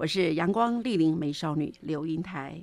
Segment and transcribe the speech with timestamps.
[0.00, 2.58] 我是阳光丽龄美少女刘英台。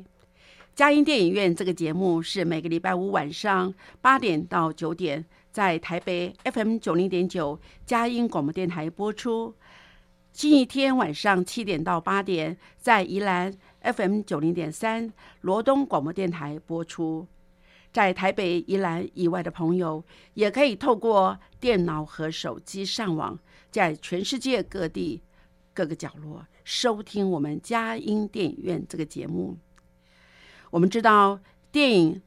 [0.73, 9.53] 佳音电影院这个节目是每个礼拜五晚上八点到九点，在台北 FM 九零点九佳音广播电台播出；
[10.33, 17.27] 星期天晚上七点到八点，在宜兰 FM 九零点三罗东广播电台播出。
[17.91, 23.37] 在台北、宜兰以外的朋友，也可以透过电脑和手机上网，
[23.69, 25.21] 在全世界各地
[25.77, 26.43] 各个角落。
[26.63, 29.55] 收听我们佳音电影院这个节目。
[30.71, 31.39] 我们知道，
[31.71, 32.19] 电影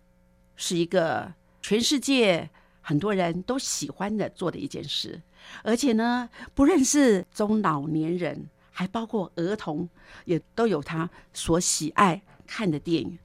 [0.55, 2.49] 是一个全世界
[2.81, 5.21] 很多人都喜欢的做的一件事，
[5.65, 9.89] 而且呢，不认识中老年人，还包括儿童，
[10.27, 13.19] 也都有他所喜爱看的电影。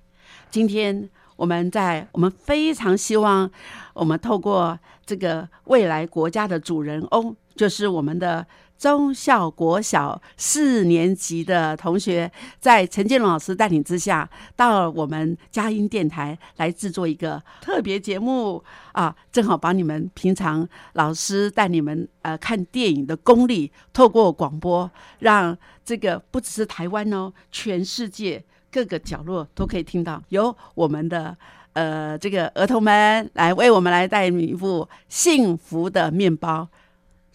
[0.50, 3.52] 今天我们在，我们非常希望，
[3.94, 8.45] 我们透过这个未来国家的主人翁，就是我们的。
[8.78, 31.35] 中校国小四年级的同学，在陈建龙老师带领之下，到我们佳音电台来制作一个特别节目啊，正好把你们平常老师带你们呃看电影的功力，透过广播，让这个不只是台湾哦，全世界各个角落都可以听到，由我们的
[31.72, 36.68] 呃这个儿童们来为我们来带一部幸福的面包。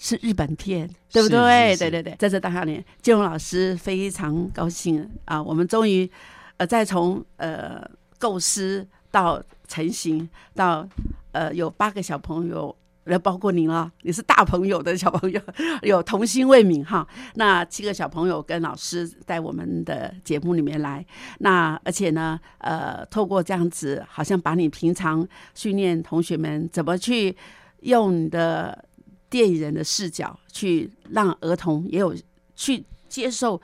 [0.03, 1.77] 是日本片，对不对？
[1.77, 5.41] 对对对，在这大下年，建荣老师非常高兴啊！
[5.41, 6.11] 我们终于，
[6.57, 7.87] 呃，再从呃
[8.19, 10.89] 构思到成型，到
[11.33, 12.75] 呃有八个小朋友，
[13.05, 15.41] 来包括您了，你是大朋友的小朋友，
[15.83, 17.07] 有童心未泯哈。
[17.35, 21.05] 那七个小朋友跟老师在我们的节目里面来，
[21.41, 27.37] 那而且呢，呃，透过这样子，好像把你平常训练同学们怎么去
[27.83, 28.87] 用你的。
[29.31, 32.15] 电影人的视角去让儿童也有
[32.55, 33.61] 去接受，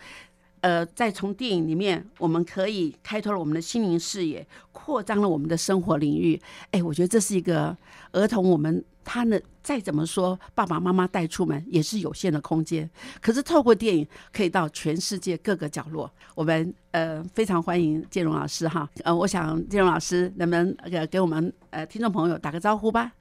[0.60, 6.40] 呃，再从电影里面，我们可以开拓了我们的心灵视野，扩张了我们的生活领域。
[6.70, 7.76] 哎，我觉得这是一个
[8.12, 12.88] 儿童，我们他呢再怎么说，爸爸妈妈带出门也是有限的空间，
[13.20, 16.10] 可是透过电影可以到全世界各个角落。
[16.34, 23.12] 我们呃非常欢迎建荣老师哈，呃，我想建荣老师能不能呃给我们呃听众朋友打个招呼吧？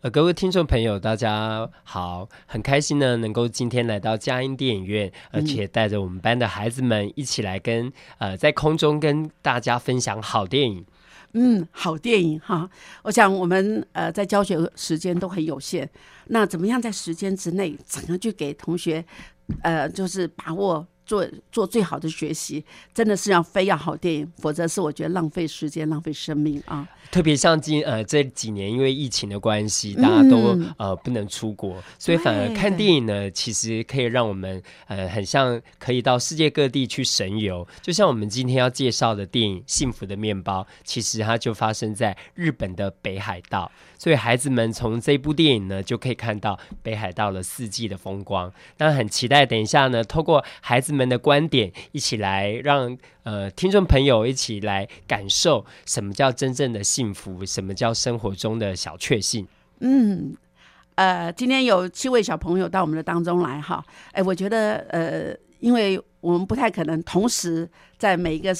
[0.00, 10.86] 呃，各位听众朋友，大家好，很开心呢，能够今天来到佳音电影院，而且带着我们班的孩子们一起来跟呃，在空中跟大家分享好电影。
[11.32, 12.70] 嗯，好电影哈，
[13.02, 15.90] 我想我们呃在教学时间都很有限，
[16.28, 19.04] 那怎么样在时间之内，怎样去给同学
[19.62, 20.86] 呃，就是把握。
[21.08, 26.86] 做做最好的学习，真的是要非要好电影，否则是我觉得浪费时间、浪费生命啊。
[27.10, 37.66] 特别像今呃这几年，因为疫情的关系，大家都呃不能出国，所以反而看电影呢，其实可以让我们呃很像可以到世界各地去神游。
[37.80, 48.50] 就像我们今天要介绍的电影《幸福的面包》，其实它就发生在日本的北海道，所以孩子们从这部电影呢，就可以看到北海道的四季的风光。
[48.78, 59.46] 那很期待等一下呢，透过孩子们的观点，一起来让呃听众朋友一起来感受什么叫真正的幸福，什么叫生活中的小确幸。
[59.80, 60.34] 嗯，
[60.94, 67.68] 呃，今天有七位小朋友到我们的当中来哈，哎，我觉得呃，因为我们不太可能同时
[67.98, 68.54] 在每一个。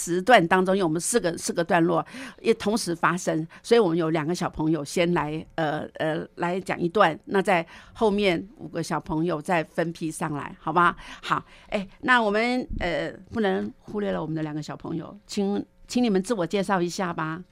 [0.00, 2.06] 时段当中，因为我们四个四个段落
[2.40, 7.18] 也同时发生，所以我们有两个小朋友先来，呃呃，来讲一段。
[7.26, 10.96] 那在后面五个小朋友再分批上来，好吗？
[11.20, 17.42] 好，哎，那我们呃不能忽略了我们的两个小朋友，请请你们自我介绍一下吧。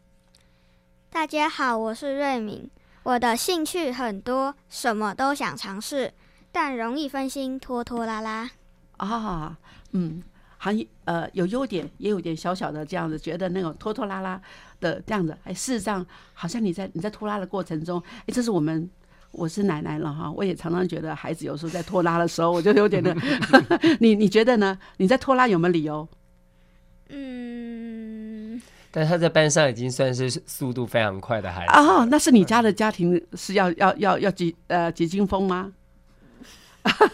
[1.10, 2.70] 大家好，我是瑞敏，
[3.02, 6.14] 我的兴趣很多，什么都想尝试，
[6.52, 8.50] 但容易分心，拖拖拉拉。
[8.96, 9.56] 啊，
[9.92, 10.22] 嗯。
[10.58, 14.40] 好像呃有优点，也有点小小的这样子，觉得那种拖拖拉拉
[14.80, 15.36] 的这样子。
[15.44, 18.88] 哎，事实上好像你在你在拖拉的过程中，哎，这是我们
[19.32, 23.14] 我是奶奶了哈，我也常常觉得孩子有时候在拖拉的时候，我就有点的。
[24.00, 24.76] 你你觉得呢？
[24.96, 26.08] 你在拖拉有没有理由？
[27.10, 28.60] 嗯，
[28.90, 35.70] 但他在班上已经算是速度非常快的孩子哦，那是你家的家庭是要要要要急呃急惊风吗？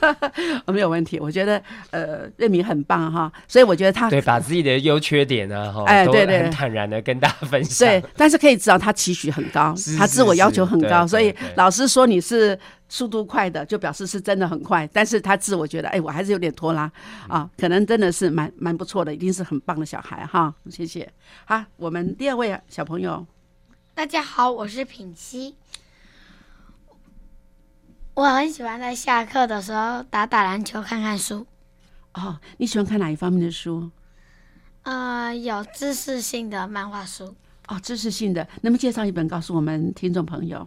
[0.72, 7.88] 没有问题，我觉得呃，任明很棒哈，所以我觉得他对把自己的优缺点呢，哈，哎，对对，很坦然的跟大家分享。
[7.88, 12.58] 对，但是可以知道他期许很高，他自我要求很高，所以老师说你是
[12.88, 14.88] 速度快的，就表示是真的很快。
[14.92, 16.90] 但是他自我觉得，哎，我还是有点拖拉
[17.28, 20.54] 啊，可能真的是蛮蛮不错的，一定是很棒的小孩哈。
[20.70, 21.08] 谢谢。
[21.44, 23.26] 好，我们第二位小朋友，
[23.94, 25.54] 大家好，我是品熙。
[28.14, 31.46] 我很喜欢在下课的时候打打篮球、看看书。
[32.12, 33.90] 哦，你喜欢看哪一方面的书？
[34.82, 37.34] 呃，有知识性的漫画书。
[37.68, 40.66] 哦，知识性的，能不能介绍一本告诉我们听众朋友？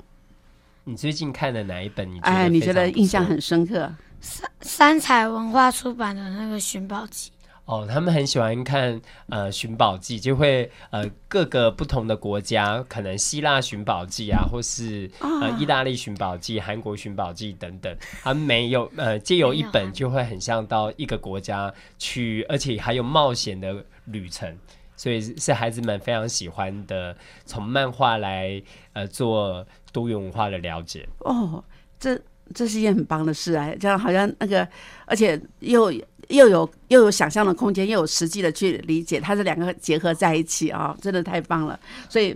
[0.86, 2.12] 你最近看的哪一本？
[2.12, 3.94] 你哎，你觉得印象很深刻？
[4.20, 7.30] 三三彩文化出版的那个《寻宝记》。
[7.66, 24.56] 哦，他们很喜欢看呃《寻宝记》，就会呃各个不同的国家，可能希腊寻宝记啊，或是呃意大利寻宝记、韩国寻宝记等等，他们没有呃借由一本就会很像到一个国家去，而且还有冒险的旅程，
[24.96, 28.62] 所以是孩子们非常喜欢的，从漫画来
[28.94, 31.10] 呃做多元文化的了解。
[31.22, 31.64] 哦，
[32.00, 32.16] 这
[32.54, 33.74] 这是一件很棒的事啊！
[33.80, 34.68] 这样好像那个，
[35.08, 35.92] 而且又。
[36.30, 41.80] 又有又有想象的空间，又有实际的去理解，它是两个结合在一起啊，真的太棒了。
[42.10, 42.36] 所以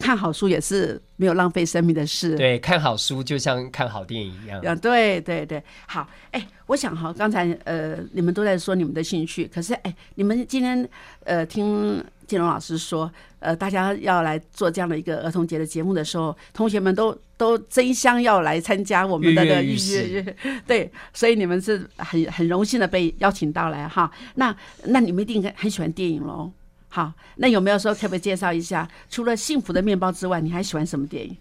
[0.00, 2.34] 看好书也是没有浪费生命的事。
[2.36, 4.60] 对，看好书就像看好电影一样。
[4.62, 10.88] 啊，对对对，好，哎，我想哈，刚才呃，你们都在说你们的兴趣，可是哎，你们今天
[11.24, 12.02] 呃听。
[12.30, 24.08] 建龙老师说：“呃，大家要来做这样的一个儿童节的节目的时候，同学们都都争相要来参加我们的的预约， 对，所以你们是很很荣幸的被邀请到来哈。
[24.36, 24.54] 那
[24.84, 26.52] 那你们一定很喜欢电影喽？
[26.92, 28.86] 好，那有没有说可不可以介绍一下？
[29.08, 31.36] 除了《幸福的面包》之外，你还喜欢什么电影？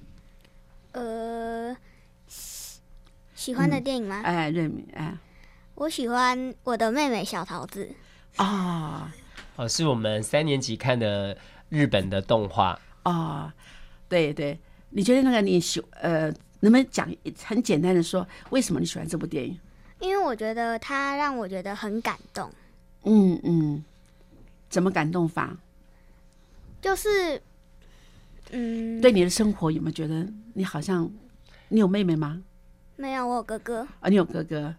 [0.92, 1.76] 呃，
[3.34, 4.22] 喜欢的电影吗？
[4.24, 5.18] 哎，瑞敏哎，
[5.74, 7.90] 我喜欢我的妹妹小桃子
[8.38, 9.12] 啊。”
[9.58, 11.36] 哦，是我们三年级看的
[11.68, 13.52] 日本的动画哦，
[14.08, 14.58] 对对，
[14.92, 17.12] 你觉得那个你喜呃，能不能讲
[17.44, 19.60] 很简单的说，为什么你喜欢这部电影？
[20.00, 22.50] 因为我觉得它让我觉得很感动。
[23.04, 23.84] 嗯嗯，
[24.70, 25.58] 怎么感动法？
[26.82, 27.42] 就是
[28.52, 31.12] 嗯，对你的生活有没有觉得你好像
[31.68, 32.42] 你有妹妹吗？
[32.96, 33.88] 没有，我有哥哥。
[34.00, 34.76] 啊，你有哥哥。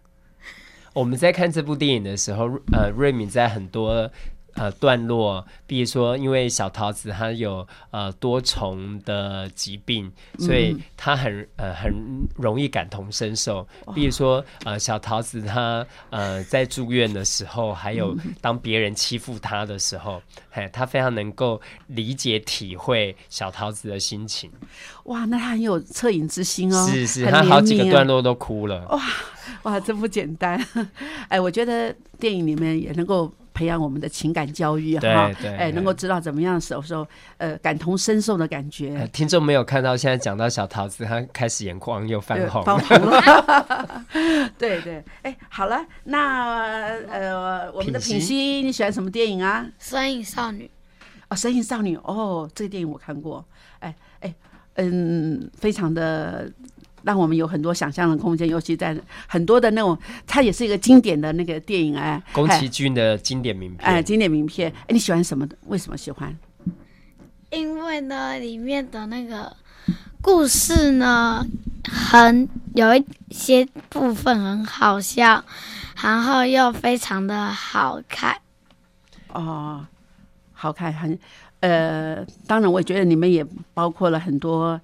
[0.93, 4.11] 我们在看这部电影的时候，呃，瑞敏在很多。
[4.55, 11.93] 呃，段落，比如说，因为小桃子她有呃多重的疾病，所以她很呃很
[12.35, 13.65] 容易感同身受。
[13.95, 24.51] 比如说，呃，小桃子她呃在住院的时候，还有当别人欺负她的时候，嘿，她非常能够理解体会小桃子的心情。
[25.05, 28.85] 哇，那她很有恻隐之心哦，是是，她好几个段落都哭了。
[28.89, 29.01] 哇
[29.63, 30.61] 哇，真不简单。
[31.29, 33.31] 哎，我觉得电影里面也能够。
[33.61, 37.07] 培养我们的情感教育哈，哎，能够知道怎么样时候候
[37.37, 39.07] 呃感同身受的感觉。
[39.13, 44.03] 听众没有看到，现在讲到小桃子，她开始眼眶又泛红，泛红了。
[44.57, 49.67] 对对，哎，好了，那呃，我们的品溪，你喜欢什么电影啊？
[49.77, 50.67] 神隐少女。
[51.29, 53.45] 哦，神隐少女，哦，这个电影我看过，
[53.77, 54.33] 哎哎，
[54.77, 56.51] 嗯，非常的。
[57.03, 58.95] 让我们有很多想象的空间，尤其在
[59.27, 65.47] 很多的那种，它也是一个经典的那个电影哎，宫崎骏的经典名片哎，经典名片哎，你喜欢什么？
[65.67, 66.35] 为什么喜欢？
[67.49, 69.55] 因为呢，里面的那个
[70.21, 71.45] 故事呢，
[71.89, 75.43] 很有一些部分很好笑，
[76.01, 78.37] 然后又非常的好看。
[79.33, 79.85] 哦，
[80.53, 81.17] 好看很
[81.61, 84.79] 呃，当然我也觉得你们也包括了很多。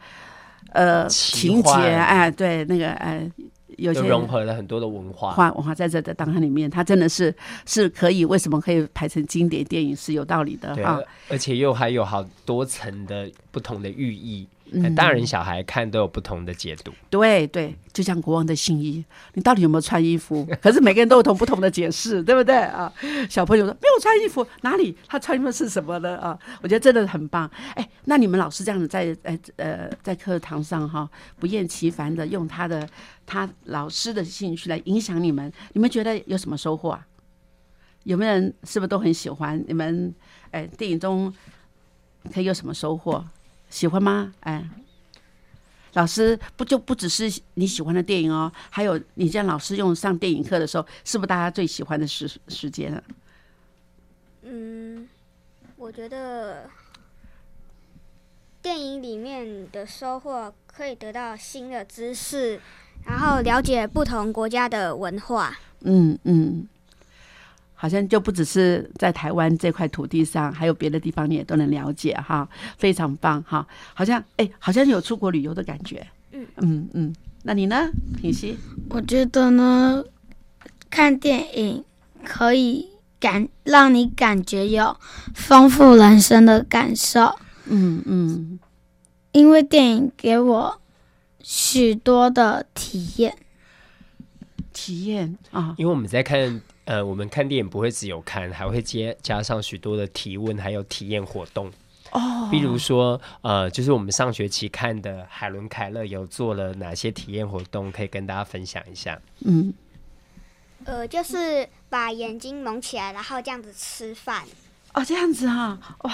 [0.73, 3.29] 呃，情节哎，对那个哎，
[3.77, 7.33] 有些融合了很多的文化，文化在这的档案里面，它真的是
[7.65, 14.47] 是可以，为什么可以拍成经典电影是有道理的哈，而且又还有好多层的不同的寓意。
[14.95, 20.47] 大人小孩看都有不同的解读，对对，就像国王的新衣，你到底有没有穿衣服？
[20.61, 22.91] 可是每个人都有同不同的解释，对不对啊？
[23.29, 26.17] 小朋友说没有穿衣服，哪里他穿的是什么呢？
[26.17, 26.37] 啊？
[26.61, 27.49] 我觉得真的很棒。
[27.75, 31.09] 哎，那你们老师这样子在呃呃在课堂上哈，
[31.39, 32.87] 不厌其烦的用他的
[33.25, 37.07] 他老师的兴趣来影响你们，你们觉得有什么收获啊？
[38.03, 39.63] 有没有人是不是都很喜欢？
[39.67, 40.13] 你们
[40.51, 41.33] 哎，电影中
[42.33, 43.23] 可以有什么收获？
[43.69, 44.33] 喜欢吗？
[44.41, 44.67] 哎，
[45.93, 53.03] 老师不就不只是你喜欢的电影哦，还有你这样老师用上电影课的时候，是不是大家最喜欢的时时间啊？
[54.43, 55.07] 嗯，
[55.75, 56.69] 我觉得
[58.61, 62.59] 电影里面的收获可以得到新的知识，
[63.05, 65.57] 然后了解不同国家的文化。
[65.81, 66.67] 嗯嗯，
[67.79, 73.65] 好像就不只是在台湾这块土地上，还有别的地方你也都能了解哈，非常棒哈。
[73.93, 76.05] 好像哎，好像有出国旅游的感觉。
[76.31, 77.87] 嗯嗯嗯，那你呢，
[78.19, 78.57] 品熙？
[78.89, 80.03] 我觉得呢，
[80.89, 81.83] 看电影
[82.23, 84.97] 可以感让你感觉有
[85.35, 87.37] 丰富人生的感受。
[87.65, 88.59] 嗯嗯，
[89.33, 90.81] 因为电影给我
[91.41, 93.37] 许多的体验。
[94.73, 101.69] 体验啊，因为我们在看，呃，我们看电影不会只有看，还会接加上许多的提问，还有体验活动
[102.11, 102.47] 哦。
[102.49, 109.19] 比如说，呃，就是我们上学期看的《海伦凯勒》有做了哪些体验活动，可以跟大家分享一下。
[109.43, 109.73] 嗯，
[110.85, 114.45] 呃，就是把眼睛蒙起来，然后这样子吃饭。
[114.93, 116.13] 哦，这样子哈，哇！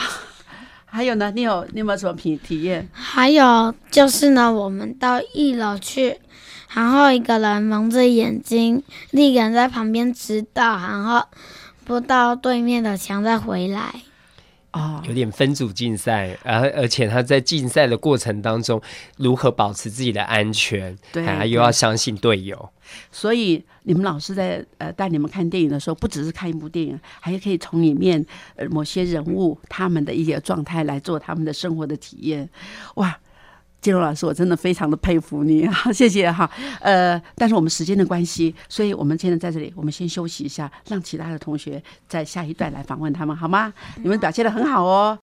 [0.86, 2.90] 还有呢，你有你有没有什么体体验？
[2.92, 6.20] 还有就是呢，我们到一楼去。
[6.74, 11.26] 然后一个人蒙着眼睛，另一个人在旁边指导，然后
[11.86, 13.94] 不到对面的墙再回来。
[14.72, 18.82] 哦，有点分组竞赛，而而且他在竞赛的过程当中，
[19.18, 20.98] 如何保持自己的安全？
[21.12, 22.70] 对，又要相信队友。
[23.12, 28.26] 所以你们老师在呃带你们看电影的时候，不只是看一部电影，还可以从里面
[28.56, 32.50] 呃某些人物他们的一些状态来做他们的生活的体验。
[32.96, 33.16] 哇！
[33.84, 36.50] 金荣老师，我真的非常的佩服你，谢谢哈。
[36.80, 43.74] 呃，但是我们时间的关系，所以我们现在在这里，我们先休息一下，让其他的同学在下一段来访问他们，好吗？
[44.02, 45.20] 你们表现的很好哦。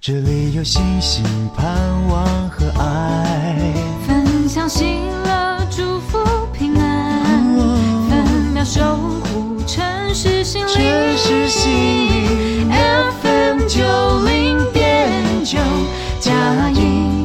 [0.00, 1.22] 这里有星星、
[1.54, 1.68] 盼
[2.08, 3.74] 望和爱，
[4.06, 6.18] 分享喜乐、祝福、
[6.54, 7.44] 平安，
[8.08, 10.72] 分秒守护城市心灵。
[10.72, 12.70] 城市心灵
[13.20, 13.84] FM 九
[14.24, 15.58] 零点九，
[16.20, 17.17] 加音。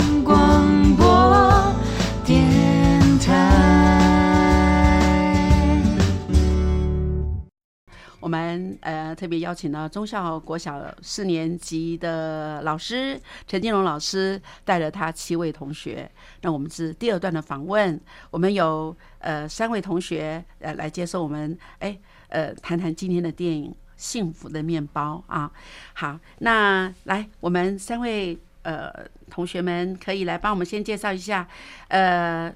[8.23, 16.09] 我们呃特别邀请了中校国小四年级的老师陈金龙老师，带了他七位同学。
[16.39, 17.99] 那我们是第二段的访问，
[18.31, 21.99] 我们有呃三位同学呃来接受我们，哎
[22.29, 25.51] 呃谈谈今天的电影《幸福的面包》啊。
[25.93, 28.89] 好，那来我们三位呃
[29.29, 31.45] 同学们可以来帮我们先介绍一下，
[31.89, 32.55] 呃。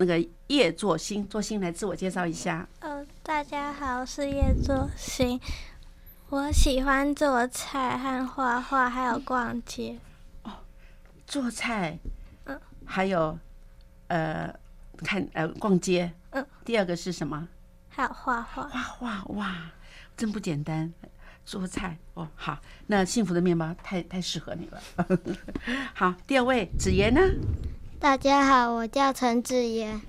[0.00, 2.66] 那个叶作兴，作兴来自我介绍一下。
[2.78, 5.38] 呃，大家好，我是叶作兴。
[6.30, 9.98] 我喜欢做菜和画画，还有逛街。
[10.44, 10.52] 哦，
[11.26, 11.98] 做菜，
[12.44, 13.38] 嗯，还有
[14.06, 14.50] 呃，
[15.04, 16.46] 看呃逛街，嗯。
[16.64, 17.46] 第二个是什么？
[17.90, 18.62] 还有画画。
[18.68, 19.70] 画画哇，
[20.16, 20.90] 真不简单。
[21.44, 24.82] 做菜哦，好，那幸福的面包太太适合你了。
[25.92, 27.20] 好，第二位子言呢？
[28.00, 30.00] 大家好，我叫陈子妍，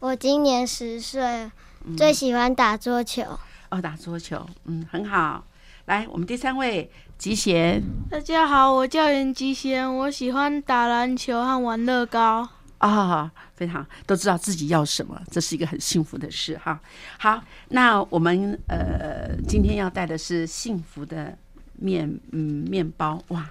[0.00, 1.48] 我今年十岁，
[1.96, 3.22] 最喜欢打桌球。
[3.70, 5.44] 哦，打桌球，嗯，很好。
[5.84, 7.80] 来，我们第三位吉贤。
[8.10, 12.48] 大家好，我叫袁吉贤，我喜欢打篮球和玩乐高。
[12.78, 16.80] 啊，非常都知道自己要什么，这是一个很幸福的事哈。
[17.18, 21.38] 好，那我们呃今天要带的是幸福的
[21.76, 23.48] 面嗯面包哇，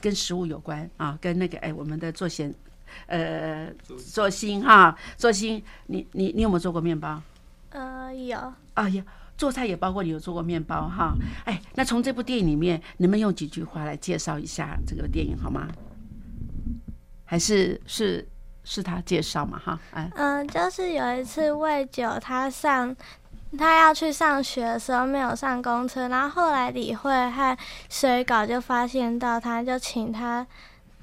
[0.00, 2.54] 跟食物有关啊，跟那个哎我们的做咸。
[3.06, 3.72] 呃，
[4.12, 7.20] 做心哈，做心，你你你有没有做过面包？
[7.70, 8.38] 呃，有。
[8.74, 9.02] 啊有，
[9.36, 11.14] 做菜也包括你有做过面包哈。
[11.44, 15.68] 哎，那从这部电影里面，能不能用几句话来介绍一下这个电影好吗？
[17.24, 18.26] 还是是
[18.64, 19.80] 是他介绍嘛哈？
[19.92, 22.94] 哎，嗯，就是有一次魏九他上
[23.58, 27.56] 他要去上学的时候没有上公车，然后后来李慧和
[27.88, 30.46] 水稿就发现到他，就请他。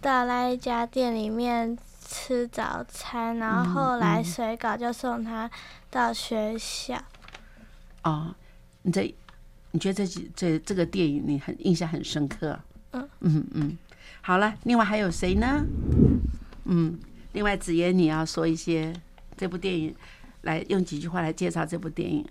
[0.04, 5.50] 到那一家店里面吃早餐，然后后来水稿就送他
[5.90, 7.02] 到学校。
[8.04, 8.36] 哦，
[8.82, 9.16] 你这
[9.72, 12.60] 你觉得这几这这个电影你很印象很深刻？
[12.92, 13.78] 嗯嗯嗯。
[14.20, 15.64] 好了，另外还有谁呢？
[16.66, 17.00] 嗯，
[17.32, 18.94] 另外子言你要说一些
[19.38, 19.96] 这部电影，
[20.42, 22.28] 来用几句话来介绍这部电影。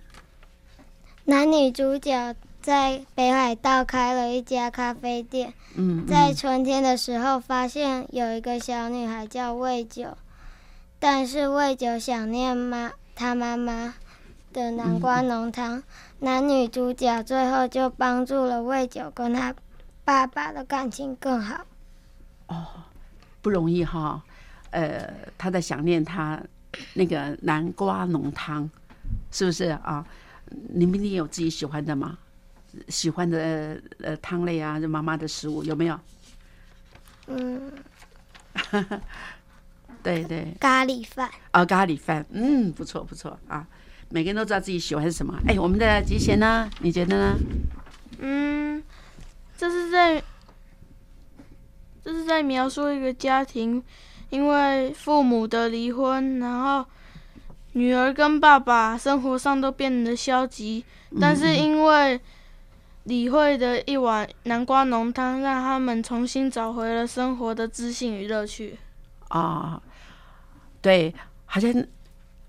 [1.25, 2.37] 男女主角。
[2.63, 5.53] 在北海道开了一家咖啡店。
[5.75, 10.17] 嗯，在春天的时候，发现有一个小女孩叫魏九，
[11.01, 13.95] 但是魏九想念妈，她妈妈，
[14.53, 15.83] 的南瓜浓汤，
[16.21, 19.53] 男女主角最后就帮助了魏九跟他
[20.05, 21.65] 爸爸的感情更好。
[22.47, 22.67] 哦
[23.41, 24.23] 不容易哈。
[24.71, 26.41] 呃，他在想念他
[26.95, 28.71] 那个南瓜浓汤，
[29.33, 30.07] 是不是啊？
[30.69, 32.17] 你们也有自己喜欢的吗？
[32.89, 35.99] 喜欢的呃汤类啊，就妈妈的食物有没有？
[37.27, 37.73] 嗯，
[40.03, 41.31] 对对，咖喱饭。
[41.53, 43.67] 啊，咖喱饭，嗯，不错不错啊。
[44.09, 45.39] 每个人都知道自己喜欢什么。
[45.47, 46.69] 哎，我们的吉贤呢？
[46.81, 47.39] 你觉得呢？
[48.19, 48.83] 嗯，
[49.57, 50.23] 这是在
[52.05, 53.83] 这是在描述一个家庭，
[54.31, 56.85] 因为父母的离婚，然后
[57.73, 60.85] 女儿跟爸爸生活上都变得消极，
[61.21, 62.21] 但是因为
[63.05, 68.79] 李慧的一碗南瓜浓汤，让他们重新找回了生活的自信与乐趣。
[69.29, 69.83] 啊，
[70.81, 71.13] 对，
[71.45, 71.73] 好像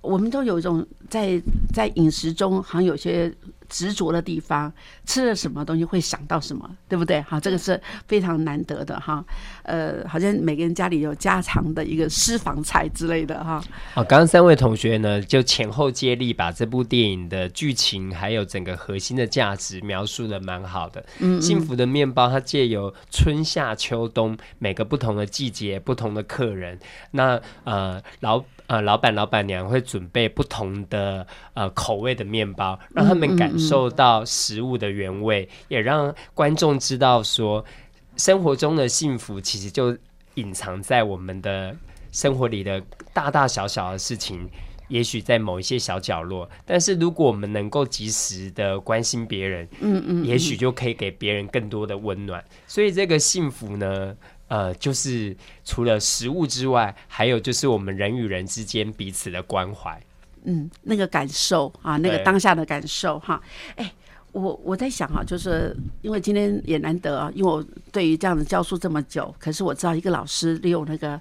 [0.02, 1.42] 我们都有一种在
[1.74, 3.34] 在饮食中，好像有些
[3.74, 4.72] 执着的地方，
[5.04, 7.20] 吃了什么东西会想到什么，对不对？
[7.24, 9.26] 哈，这个是非常难得的哈。
[9.64, 13.60] 呃，好像每个人家里有家常的一个私房菜之类的哈。
[13.96, 21.04] 好，刚刚三位同学呢，就前后接力把这部电影的剧情还有整个核心的价值描述的蛮好的。
[21.18, 26.78] 嗯，幸福的面包，它借由春夏秋冬每个不同的季节、不同的客人，
[27.12, 37.64] 那呃老呃老板老板娘会准备不同的呃口味的面包，让他们感受到食物的原味，也让观众知道说，
[38.16, 39.98] 生活中的幸福其实就
[40.36, 41.76] 隐藏在我们的
[42.12, 42.82] 生活里的
[43.14, 44.50] 大大小小的事情。
[44.90, 52.44] 也许在某一些小角落，但是如果我们能够及时的关心别人，嗯嗯，也许就可以给别人更多的温暖。
[52.68, 54.16] 所以这个幸福呢，
[54.54, 60.00] 呃，就是除了食物之外，还有就是我们人与人之间彼此的关怀。
[60.44, 63.42] 嗯，那个感受啊，那个当下的感受哈。
[63.78, 63.92] 哎，
[64.32, 71.20] 我我在想啊，就是因为今天也难得啊，因为我对于这样子教书这么久，可是我知道一个老师利用那个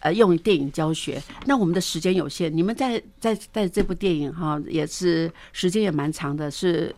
[0.00, 6.92] 呃用电影教学，那我们的时间有限，你们在在在这部电影哈也是时间也蛮长的，是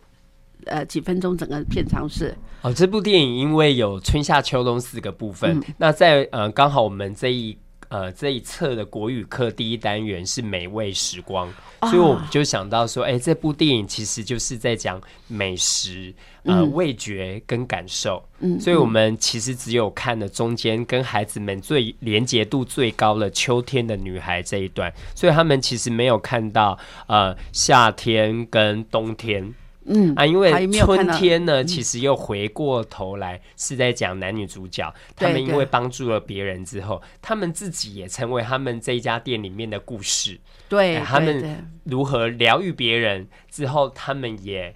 [0.65, 7.57] 呃几分钟整个片长是哦，这部电影因为有春夏秋冬四个部分，嗯那在呃刚好我们这一
[7.89, 11.47] 呃这一册的国语课第一单元是美味时光，
[11.79, 16.11] 啊所以我们就想到说，哎、这部电影其实就是在讲美食、
[16.43, 18.27] 呃、嗯味觉跟感受。
[18.39, 29.53] 嗯，所以，我们其实只有看了中间跟孩子们最连结度最高的秋天的女孩这一段，所以他们其实没有看到呃夏天跟冬天。
[29.87, 40.39] 嗯啊，因为春天呢，嗯其实又回过头来是在讲男女主角，他们因为帮助了别人之后，他们自己也成为他们这一家店里面的故事。
[40.67, 44.75] 对哎他们如何疗愈别人之后，他们也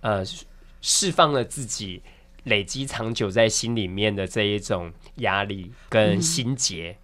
[0.00, 0.22] 呃
[0.80, 2.02] 释放了自己
[2.44, 6.96] 累积长久在心里面的这一种压力跟嗯心结。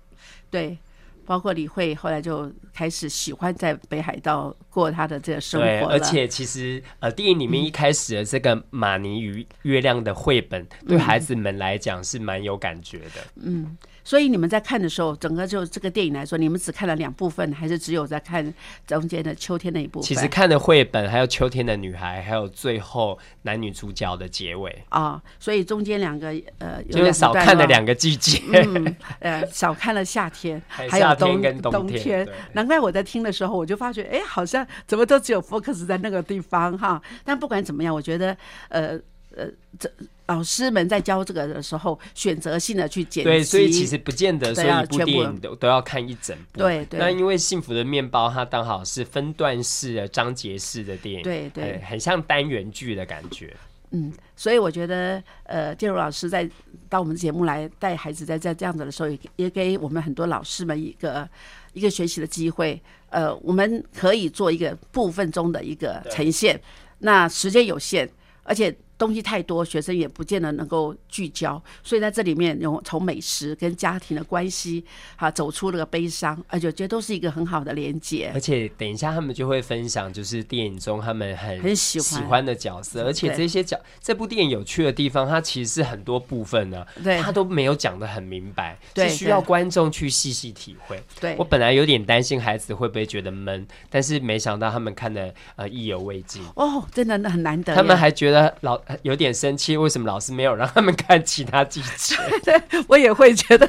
[0.50, 0.78] 对。
[1.24, 13.20] 包括李慧后来就开始喜欢在北海道过她的这个生活对，而且其实呃，电影里面一开始的这个马尼与月亮的绘本，对孩子们来讲是蛮有感觉的。
[13.36, 18.52] 嗯，所以你们在看的时候，整个就这个电影来说，你们只看了两部分，还是只有在看
[18.86, 20.06] 中间的秋天那一部分？
[20.06, 28.42] 其实看了绘本，还有秋天的女孩，还有最后男女主角的结尾，啊、所以中间两个呃，有就是两段落少看了两个季节。
[28.52, 32.28] 嗯，呃， 少看了夏天，还还有夏天冬跟冬天天。
[32.52, 37.00] 难怪我在听的时候，我就发觉，哎，好像怎么都只有 focus 在那个地方哈。
[37.24, 38.36] 但不管怎么样，我觉得，
[38.68, 38.98] 呃
[39.36, 39.46] 呃，
[39.78, 39.90] 这
[40.26, 46.60] 老师们在教这个的时候，选择性的去剪辑，对，所以其实不见得说一部电影都都要看一整部。
[46.60, 53.56] 对对那因为《幸福的面包》它刚好是分段式的、章节式的电影，对对哎很像单元剧的感觉。
[53.92, 56.48] 嗯，所以我觉得，呃，建茹老师在
[56.88, 61.28] 到我们节目来带孩子在在这样子的时候，也也给我们很多老师们一个
[61.72, 62.80] 一个学习的机会。
[63.08, 66.60] 呃，我们可以做一个部分中的一个呈现，
[67.00, 68.08] 那时间有限，
[68.44, 71.60] 而且东西太多，学生也不见得能够聚焦。
[71.82, 74.84] 所以在这里面，用从美食跟家庭的关系，
[75.16, 78.38] 啊，走出了个悲伤，而且我觉得都是一个很好的连接而。
[78.38, 91.02] 且等一下他们就会分享，就是电影中他们很很喜欢欢的角色，而且这些角这部电影有趣的地方，它其实是很多部分呢，对它都没有讲的很明白，对是需要观众去细细体会。
[91.18, 96.42] 对我本来有点担心孩子会不会觉得闷，但是没想到他们看的呃意犹未尽。
[96.56, 97.74] 哦，真的很难得。
[97.74, 102.16] 他们还觉得老呃有点生气，为什么老师没有让他们看其他季节？
[102.88, 103.68] 我也会觉得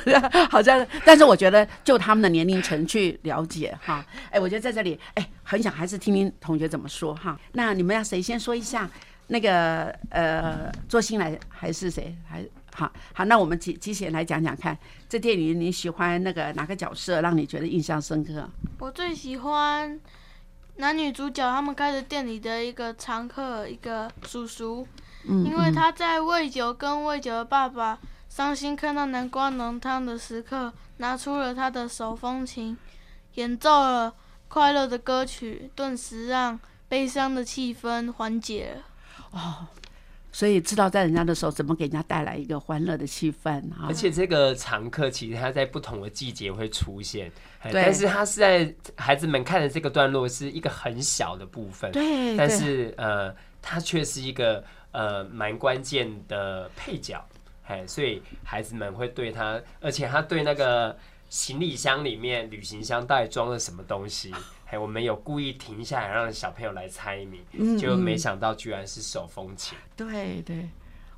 [0.49, 4.05] 好像，但是我觉得就他们的年龄层去了解哈。
[4.29, 7.39] 哎，我觉得在这里，哎，很想还是听听同学怎么说哈。
[7.53, 8.89] 那你们要谁先说一下？
[9.27, 12.13] 那个呃，做新来还是谁？
[12.27, 18.49] 还好好，那我们几几贤来讲讲看，这电影你喜欢那个哪个角色让你觉得印象深刻？
[18.79, 19.97] 我最喜欢
[20.77, 24.85] 男女主角他们开着店里的一个常客，一个叔叔，
[25.25, 27.97] 嗯，因为他在喂酒跟喂酒的爸爸
[28.29, 32.77] 伤心看到南瓜浓汤的时刻，拿出了他的手风琴，
[33.35, 34.13] 演奏了
[34.47, 38.83] 快乐的歌曲，顿时让悲伤的气氛缓解了。
[39.31, 39.67] 哦，
[40.31, 43.87] 所以知道在人家的时候怎么给人家带来一个欢乐的气氛啊！
[43.87, 47.31] 而且这个常客其实他在不同的季节会出现，
[47.71, 57.23] 但是他是在孩子们看的这个段落是一个很小的部分，对，但是呃，他却是一个呃蛮关键的配角，
[57.65, 60.97] 哎，所以孩子们会对他，而且他对那个
[61.29, 64.33] 行李箱里面旅行箱到底装了什么东西，
[64.65, 69.77] 哎，我们有故意停下来让小朋友来猜谜，嗯就没嗯想到居然是手风琴。
[69.95, 70.67] 对对，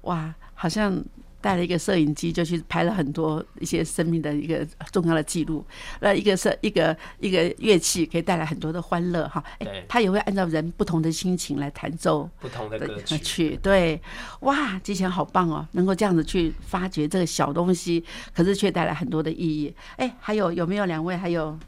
[0.01, 1.03] 哇，好像
[1.43, 5.63] 带了一个摄影机就去拍了很多一些生命的一个重要的记录。
[5.99, 12.29] 那一个是一个一个乐器可以带来很多的欢乐哈，哎对，它也会按照人不同的心情来弹奏。
[12.39, 14.01] 不同的的歌曲，曲，对，
[14.39, 18.01] 哇，之前好棒哦，能够这样子去发掘这个小东西，
[18.33, 19.75] 可是却带来很多的意义。
[19.97, 21.17] 哎，还有有没有两位？
[21.17, 21.59] 还有，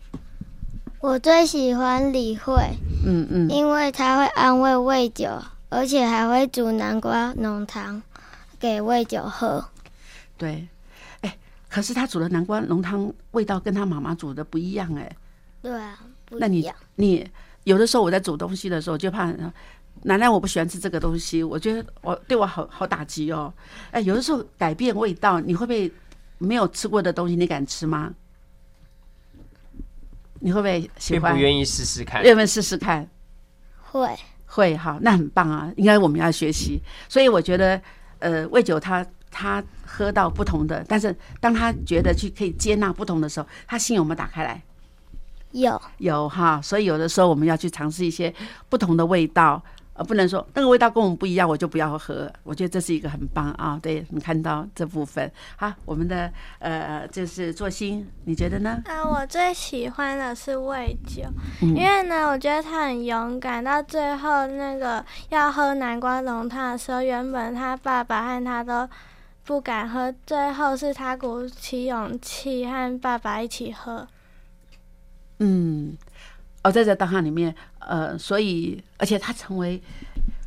[1.01, 2.53] 我最喜欢李慧，
[3.05, 5.27] 嗯嗯，因为她会安慰喂酒，
[5.69, 8.01] 而且还会煮南瓜浓汤
[8.59, 9.63] 给喂酒喝。
[10.37, 10.67] 对，
[11.21, 11.37] 哎，
[11.69, 15.15] 可是他煮的南瓜浓汤味道跟他妈妈煮的不一样哎。
[15.61, 16.75] 对啊，不那你一样。
[16.95, 17.27] 你
[17.63, 19.33] 有的时候我在煮东西的时候，就怕
[20.03, 23.53] 奶奶我不喜欢吃这个东西，我觉得我对我好好打击哦。
[23.91, 25.91] 哎，有的时候改变味道，你会不会
[26.37, 28.13] 没有吃过的东西你敢吃吗？
[30.41, 31.33] 你会不会喜欢？
[31.33, 32.21] 不愿意试试看。
[32.21, 33.09] 愿不愿意试试看？
[33.81, 34.15] 会，
[34.45, 35.71] 会好，那很棒啊！
[35.77, 36.79] 应该我们要学习。
[37.09, 37.81] 所以我觉得，
[38.25, 44.59] 呃，魏酒他他喝到不同的，但是当他觉得去可以接纳不同的时候，他心有没有打开来？
[45.51, 48.33] 有有哈，所以有的时候我们要去尝试一些
[48.67, 49.63] 不同的味道，
[49.95, 52.31] 呃，不能说那个味道跟我们不一样，我就不要喝。
[52.43, 55.31] 我觉得这是一个很棒啊，对你看到这部分。
[55.55, 56.29] 好，我们的
[56.59, 58.81] 呃，就是做心，你觉得呢？
[58.85, 61.23] 啊，我最喜欢的是味酒，
[61.61, 63.63] 嗯因为呢，我觉得他很勇敢。
[63.63, 68.87] 到最后那个要喝南瓜浓汤的时候，原本他爸爸和他都
[69.45, 74.05] 不敢喝，最后是他鼓起勇气和爸爸一起喝。
[75.39, 75.97] 嗯，
[76.65, 79.79] 哦，在这当下里面，呃，所以而且他成为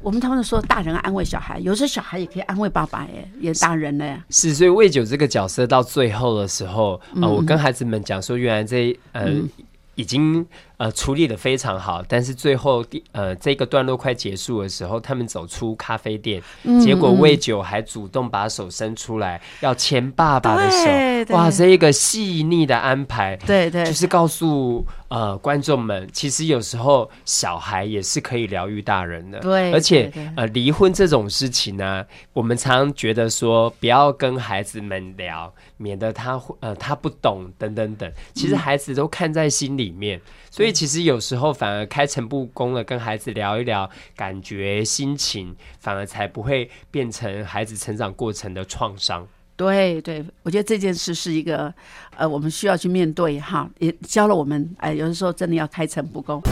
[0.02, 4.04] 我们他们说大人安慰小孩，有时候小孩也可以安慰爸爸，耶，也大人呢。
[4.28, 9.48] 是，所以魏九这个角色到最后的时候，嗯呃，我跟孩子们讲说，原来这呃、嗯
[9.94, 10.44] 已经
[10.78, 29.40] 呃处理的非常好，但是最后第呃这个段落快结束的时候，他们走出咖啡店，嗯结果嗯魏九还主动把手伸出来要牵爸爸的手，哇，这一个细腻的安排，对对，就是告诉呃观众们，其实有时候小孩也是可以疗愈大人的。
[29.40, 38.10] 对而且呃离婚这种事情呢、我们常常觉得说不要跟孩子们聊，免得他会呃他不懂等等等。
[38.32, 40.20] 其实嗯孩子都看在心里面，
[40.58, 49.24] 所以其实有时候反而开诚布公的跟孩子聊一聊感觉、心情，反而才不会变成孩子成长过程的创伤。
[49.54, 51.72] 对对，我觉得这件事是一个
[52.16, 56.42] 呃，我们需要去面对哈，也教了我们哎，有的时候真的要开诚布公。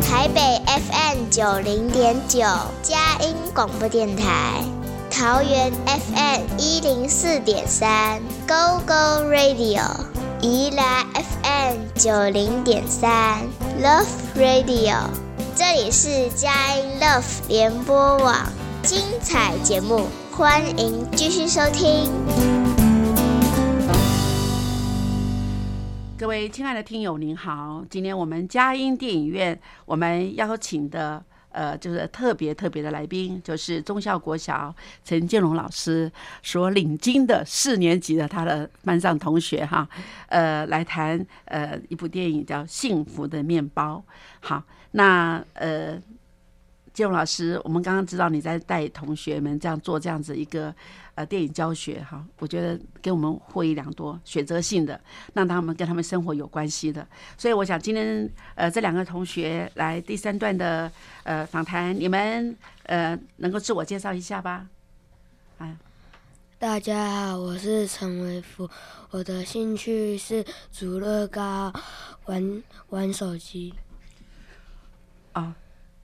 [0.00, 2.40] 台北 FM 九零点九，
[2.80, 4.64] 佳音广播电台；
[5.10, 9.82] 桃园 FM 一零四点三，Go Go Radio；
[10.46, 13.40] 宜兰 FM 九零点三
[13.82, 14.04] ，Love
[14.36, 15.08] Radio。
[15.56, 18.36] 这里是佳音 Love 联播网，
[18.82, 22.12] 精彩节目，欢迎继续收听。
[26.18, 27.82] 各位亲爱的听友，您好！
[27.88, 31.24] 今天我们佳音电影院，我们邀请的
[31.54, 36.10] 呃，就是特别特别的来宾，就是中校国小陈建龙老师
[36.42, 39.88] 所领军的四年级的他的班上同学哈，
[40.26, 44.04] 呃，来谈呃一部电影叫《幸福的面包》。
[44.40, 45.98] 好，那呃。
[46.92, 50.72] 建龙老师，我们刚刚知道你在带同学们这样做这样子一个
[51.14, 55.00] 呃电影教学哈，我觉得给我们获益良多，选择性的
[55.32, 57.06] 让他们跟他们生活有关系的。
[57.38, 60.90] 所以我想今天呃这两个同学来第三段的
[61.22, 64.66] 呃访谈，你们呃能够自我介绍一下吧？
[65.58, 65.76] 啊，
[66.58, 68.68] 大家好，我是陈维福，
[69.10, 71.72] 我的兴趣是煮乐高、
[72.26, 73.72] 玩玩手机。
[75.34, 75.54] 哦，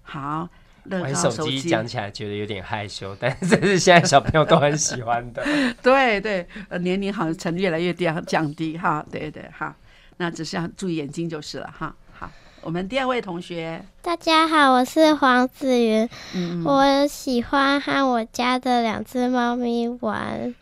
[0.02, 0.48] 好，乐
[0.98, 5.44] 玩手机讲起来觉得有点害羞，但是这是现在小朋友都很喜欢的。
[5.82, 9.76] 对对，呃，年龄好像呈越来越低降低哈，对对哈，
[10.16, 11.94] 那只是要注意眼睛就是了哈。
[12.12, 12.30] 好，
[12.62, 20.54] 我们第二位同学，大家好，我是黄子云，嗯嗯我喜欢和我家的两只猫咪玩，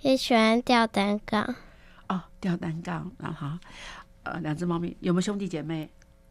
[0.00, 1.54] 也喜欢吊单杠。
[2.08, 3.48] 哦，吊单杠，然后
[4.22, 5.90] 呃，两只猫咪有没有兄弟姐妹？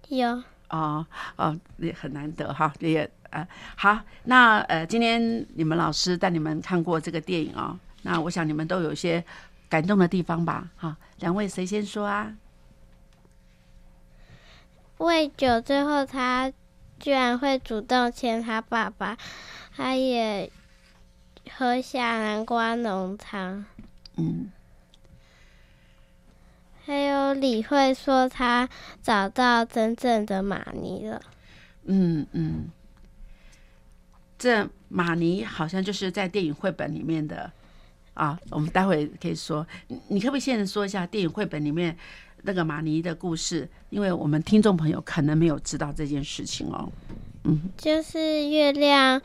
[0.09, 9.23] 有哦哦，也很难得哈，也呃好，那呃，今天你们老师带你们看过这个电影哦，那我想你们都有一些
[9.69, 10.69] 感动的地方吧？
[10.75, 12.33] 哈，两位谁先说啊？
[14.97, 16.51] 喂酒，最后他
[16.99, 19.17] 居然会主动牵他爸爸，
[19.75, 20.49] 他也
[21.57, 23.65] 喝下南瓜浓汤。
[24.15, 24.49] 嗯，
[26.85, 28.69] 还有李慧说他
[29.01, 31.19] 找到真正的玛尼了。
[31.85, 32.69] 嗯嗯，
[34.37, 37.51] 这玛尼好像就是在电影绘本里面的
[38.13, 41.97] 啊，我们待会可以说，你你可不可以现在说一下电影绘本里面
[42.43, 43.67] 那个玛尼的故事？
[43.89, 46.87] 因为我们听众朋友可能没有知道这件事情哦。
[47.43, 49.21] 嗯就是月亮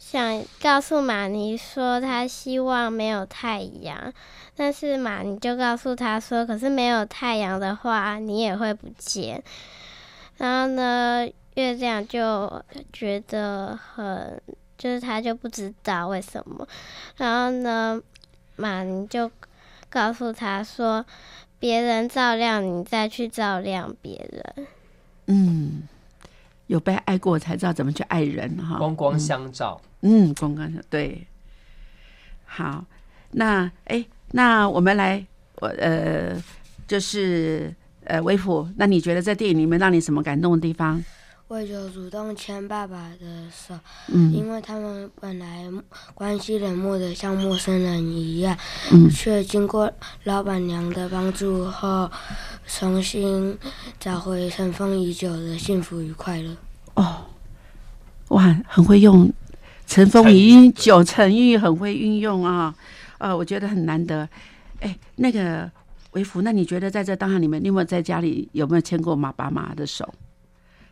[0.00, 4.12] 想告诉马尼说，他希望没有太阳，
[4.56, 9.40] 但是马尼就告诉他说，可是没有太阳的话，你也会不见。
[10.38, 14.40] 然后呢，月亮就觉得很，
[14.78, 16.66] 就是他就不知道为什么。
[17.18, 18.00] 然后呢，
[18.56, 19.30] 马尼就
[19.90, 21.04] 告诉他说，
[21.58, 24.66] 别人照亮你，再去照亮别人。
[25.26, 25.86] 嗯，
[26.70, 28.78] 有被爱过才知道怎么去爱人哈。
[28.78, 31.26] 光光相照，嗯，光光相对。
[32.44, 32.84] 好，
[33.32, 36.40] 那哎，那我们来，我呃，
[36.86, 41.04] 就是呃，维普，那你觉得在电影里面让你什么感动的地方？
[41.50, 43.74] 为就主动牵爸爸的手，
[44.06, 45.68] 嗯因为他们本来
[46.14, 48.56] 关系冷漠的像陌生人一样，
[48.92, 49.90] 嗯却经过
[50.24, 52.08] 老板娘的帮助后，
[52.68, 53.58] 重新
[53.98, 56.56] 找回尘封已久的幸福与快乐。
[56.94, 57.26] 哦，
[58.28, 59.28] 哇，很会用
[59.88, 62.72] 尘封已久成语，很会运用啊，
[63.18, 64.28] 呃，我觉得很难得。
[64.78, 65.68] 哎，那个
[66.12, 70.08] 维福，那你觉得在这当下里面，你有没有在家里有没有牵过妈爸妈的手？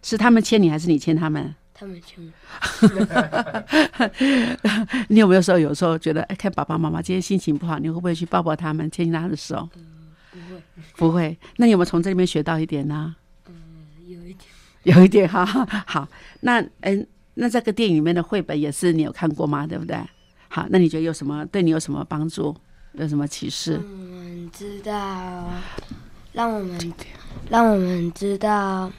[0.03, 1.55] 是他们牵你，还是你牵他们？
[1.75, 2.33] 他们亲
[2.83, 2.89] 我，
[5.09, 9.69] 你有没有时候有时候觉得，哎，看爸爸妈妈今天心情不好，你会不会去抱抱他们，牵牵他的手？
[10.33, 10.63] 不会，
[10.97, 11.39] 不会。
[11.57, 13.15] 那你有没有从这里面学到一点呢？
[14.09, 14.39] 有一点。
[14.83, 15.45] 有一点哈，
[15.87, 16.09] 好。
[16.41, 19.65] 那嗯，那这个电影里面的绘本也是你有看过吗？
[19.65, 19.97] 对不对？
[20.49, 22.57] 好，那你觉得有什么对你有什么帮助？
[22.95, 23.75] 有什么启示？
[23.75, 25.53] 让我们知道，
[26.33, 26.93] 让我们
[27.49, 28.91] 让我们知道，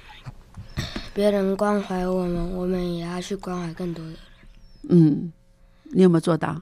[1.20, 4.20] 别人关怀我们，我们也要去关怀更多的人。
[4.84, 5.34] 嗯，
[5.92, 6.62] 你有没有做到？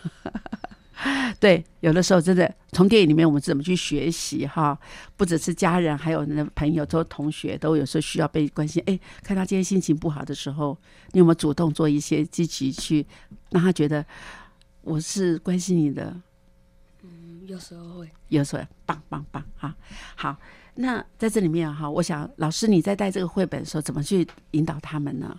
[1.38, 4.78] 对，有的时候真的从电影里面我们怎么去学习哈，
[5.18, 8.82] 不只是家人，还有那朋友、都同学都有时候需要被关心。
[8.86, 10.78] 哎，看他今天心情不好的时候，
[11.12, 13.06] 你有没有主动做一些积极去
[13.50, 14.02] 让他觉得
[14.80, 16.18] 我是关心你的？
[17.02, 18.08] 嗯，有时候会。
[18.28, 19.74] 有时候棒棒棒哈，
[20.16, 20.34] 好。
[20.80, 25.36] 那在这里面哈，我想老师你在带这个绘本的时候，怎么去引导他们呢？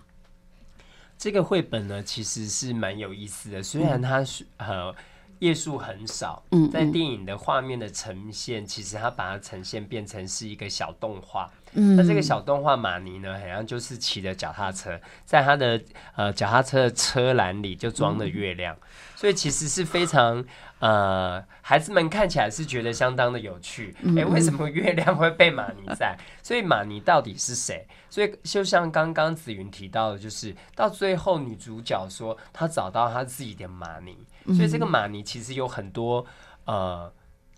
[1.16, 3.62] 这个绘本呢，其实是蛮有意思的。
[3.62, 4.94] 虽然它是呃
[5.40, 11.50] 页数很少，嗯在电影的画面的呈现，其实它把它呈现变成是一个小动画。
[11.72, 15.80] 嗯那这个小动画马尼呢，好像就是骑着脚踏车，在他的
[16.16, 18.76] 呃脚踏车的车篮里就装了月亮，
[19.14, 20.44] 所以其实是非常
[20.80, 23.94] 呃孩子们看起来是觉得相当的有趣。
[24.02, 26.18] 嗯诶，为什么月亮会被马尼在？
[26.42, 27.86] 所以马尼到底是谁？
[28.08, 36.24] 所以就像刚刚子云提到的，就是到最后女主角说她找到她自己的马尼，所以这个马尼其实有很多
[36.64, 37.12] 呃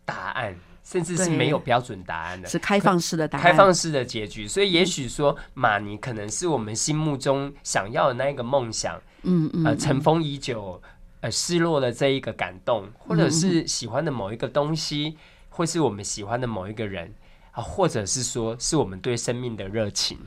[0.04, 0.56] 答案。
[0.84, 4.48] 甚至是没有标准答案的，是开放式的答案开放式的结局。
[4.48, 10.82] 所以也许说，马尼可能是我们心目中想要的那一个梦想，嗯嗯呃，尘封已久，
[11.20, 15.16] 呃，失落的这一个感动，或者嗯是喜欢的某一个东西，
[15.50, 17.14] 或是我们喜欢的某一个人
[17.52, 20.18] 啊，或者是说是我们对生命的热情。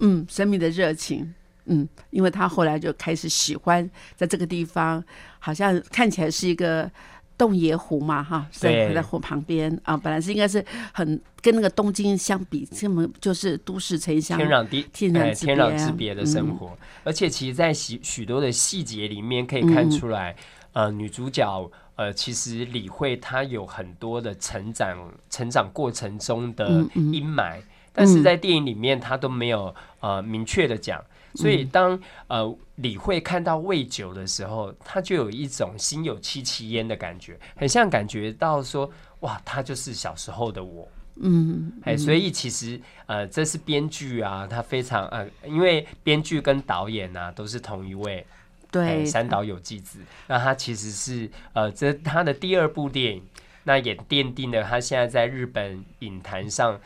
[0.00, 1.34] 嗯，生命的热情，
[1.68, 5.02] 嗯，因为他后来就开始喜欢在这个地方，
[5.38, 6.90] 好像看起来是一个
[7.36, 8.94] 洞爷湖嘛，哈，在对。
[8.94, 16.56] 在湖旁边啊，本来是应该是很跟那个东京相比，这么就是都市城乡天壤地哎天壤之天壤别啊之别的生嗯。
[16.56, 20.34] 活，而且其实，在许许多的细节里面可以看出来，
[20.72, 27.12] 呃，女主角呃，其实李慧她有很多的成长成长过程中的嗯嗯。
[27.12, 27.58] 阴霾，
[27.92, 31.04] 但是在电影里面她都没有呃明确的讲。
[31.34, 40.88] 所以当呃李慧看到魏九的时候，他就有一种心有戚戚焉的感觉，很像感觉到说，哇，他就是小时候的我。
[41.20, 48.24] 嗯，哎，嗯所以其实呃，这是编剧啊，他非常呃，因为编剧跟导演啊都是同一位，
[48.70, 53.22] 对哎山岛有纪子，那他其实是呃，这他的第二部电影，
[53.64, 56.80] 那也奠定了他现在在日本影坛上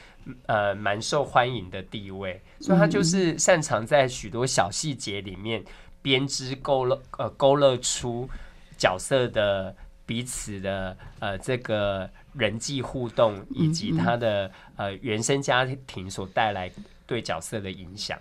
[0.47, 5.65] 呃蛮受欢迎的地位，所以他就是擅长在许多小细节里面
[6.01, 8.29] 编织勾勒呃勾勒出
[8.77, 16.71] 角色的彼此的呃这个人际互动，以及他的呃原生家庭所带来
[17.07, 18.19] 对角色的影响。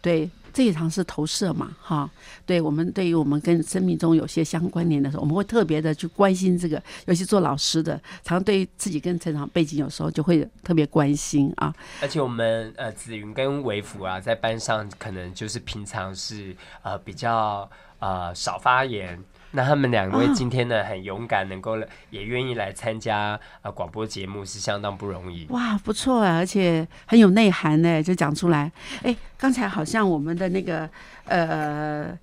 [0.00, 2.10] 对，这一场是投射嘛，哈。
[2.46, 11.72] 对我们对于我们跟生命中有些相关联的时候，我们会特别的去关心这个，尤其做老师的，常对于自己跟成长背景有时候就会特别关心啊。
[12.00, 19.22] 而且我们呃子云跟维福啊，在班上可能就是平常是呃比较呃少发言。
[19.52, 21.76] 那他们两位啊今天呢很勇敢，能够
[22.10, 25.46] 也愿意来参加啊广播节目，是相当不容易。
[25.50, 28.70] 哇，不错啊，而且很有内涵呢，就讲出来。
[29.02, 30.88] 哎，刚才好像我们的那个
[31.24, 32.16] 呃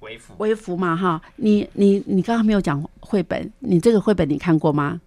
[0.00, 5.00] 微服微服嘛，哈，你你你刚刚没有讲绘本，你这个绘本你看过吗？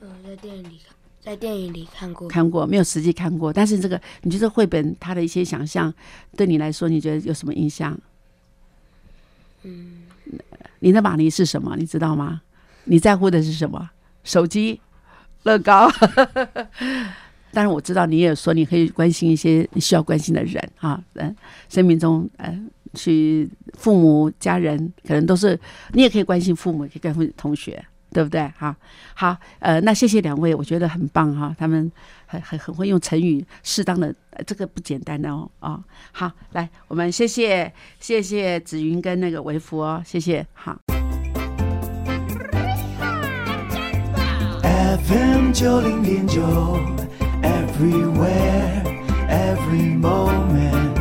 [0.00, 2.28] 嗯，在电影里看，在电影里看过。
[2.28, 3.52] 看过，没有实际看过。
[3.52, 5.92] 但是这个，你觉得绘本它的一些想象，
[6.36, 7.98] 对你来说，你觉得有什么印象？
[9.66, 9.92] 嗯，
[10.78, 11.76] 你的马尼是什么？
[11.76, 12.40] 你知道吗？
[12.84, 13.90] 你在乎的是什么？
[14.24, 14.80] 手机、
[15.42, 15.90] 乐高。
[17.52, 21.34] 但是我知道你也说你可以关心一些你需要关心的人啊，嗯，
[21.70, 22.54] 生命中呃，
[22.92, 25.58] 去父母、家人，可能都是
[25.92, 28.46] 你也可以关心父母，也可以关心同学，对不对？
[28.58, 28.76] 哈，
[29.14, 31.90] 好，呃，那谢谢两位，我觉得很棒哈，他们
[32.26, 35.80] 很很很会用成语，适当的、这个不简单的哦啊、
[36.12, 40.76] 好，来，我们谢谢谢谢子云跟那个维福哦，谢谢，好。
[45.08, 46.42] FM 九零点九
[47.42, 48.82] ，Everywhere
[49.28, 50.94] Every Moment，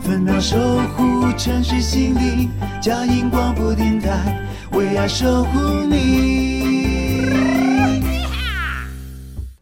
[0.00, 0.56] 分秒守
[0.96, 6.73] 护城市心灵，佳音广播电台为爱守护你。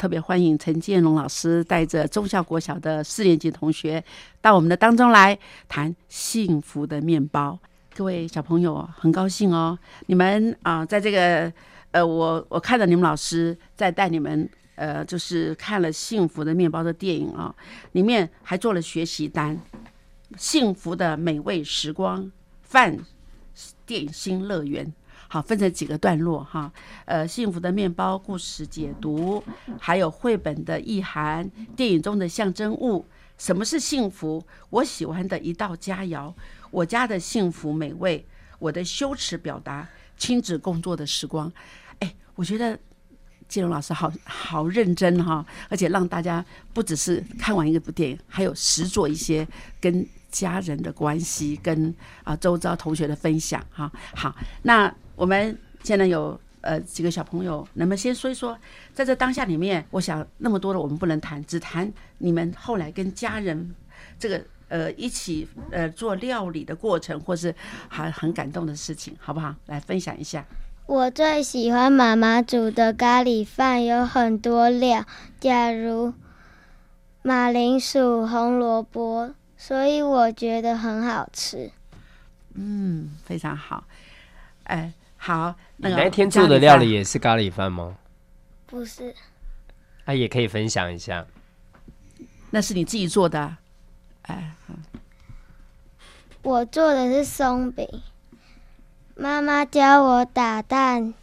[0.02, 4.02] 特别欢迎陈建龙老师带着中校国小的四年级同学
[4.40, 5.38] 到我们的当中来
[5.68, 7.56] 谈幸福的面包。
[7.94, 11.52] 各位小朋友，很高兴哦，你们啊、在这个
[11.92, 17.54] 呃，我我看到你们老师在带你们呃，就是看了《幸福的面包》的电影啊、
[17.92, 19.56] 里面还做了学习单，
[20.36, 22.28] 幸福的美味时光
[22.62, 22.98] 饭
[23.86, 24.92] 点心乐园。
[25.32, 26.70] 好，分成几个段落哈，
[27.06, 29.42] 呃，幸福的面包故事解读，
[29.80, 33.02] 还有绘本的意涵，电影中的象征物，
[33.38, 34.44] 什么是幸福？
[34.68, 36.30] 我喜欢的一道佳肴，
[36.70, 38.26] 我家的幸福美味，
[38.58, 41.50] 我的羞耻表达，亲子共作的时光。
[42.00, 42.78] 哎，我觉得
[43.48, 49.48] 金龙老师好好认真哈，而且让大家不只是看完一部电影，还有实做一些
[49.80, 53.90] 跟家人的关系，跟啊周遭同学的分享哈。
[54.14, 58.58] 好，那我们现在有呃几个小朋友，能不能先说一说，
[58.92, 63.72] 在这当下里面，我想那么多的我们不能谈，只谈你们后来跟家人
[64.18, 67.54] 这个呃一起呃做料理的过程，或是
[67.88, 69.54] 还很感动的事情，好不好？
[69.66, 70.44] 来分享一下。
[70.86, 75.06] 我最喜欢妈妈煮的咖喱饭，有很多料，
[75.38, 76.12] 假如
[77.22, 81.70] 马铃薯、红萝卜，所以我觉得很好吃。
[82.54, 83.84] 嗯，非常好。
[84.64, 84.92] 哎，
[85.24, 87.96] 好，那个你那天做的料理也是咖喱饭吗？
[88.66, 89.14] 不是，
[90.04, 91.24] 啊，也可以分享一下。
[92.50, 93.56] 那是你自己做的，
[94.22, 94.52] 哎，
[96.42, 97.88] 我做的是松饼。
[99.14, 101.14] 妈妈教我打蛋、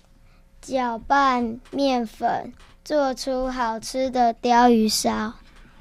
[0.62, 2.54] 搅拌面粉，
[2.86, 5.34] 做出好吃的鲷鱼烧。